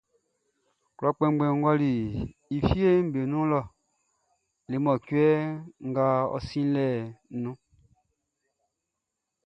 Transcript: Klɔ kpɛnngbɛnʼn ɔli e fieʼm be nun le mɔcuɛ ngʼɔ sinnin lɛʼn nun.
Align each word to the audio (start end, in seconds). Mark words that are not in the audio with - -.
Klɔ 0.97 1.09
kpɛnngbɛnʼn 1.17 1.67
ɔli 1.71 1.91
e 2.55 2.57
fieʼm 2.67 3.05
be 3.13 3.21
nun 3.31 3.45
le 4.69 4.75
mɔcuɛ 4.85 5.27
ngʼɔ 5.89 6.09
sinnin 6.47 6.73
lɛʼn 6.75 7.39
nun. 7.41 7.57